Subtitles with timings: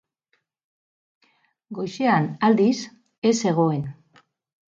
[1.79, 2.73] Goizean, aldiz,
[3.33, 3.85] ez zegoen.